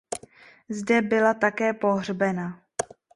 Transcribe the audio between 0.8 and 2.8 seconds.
byla také pohřbena.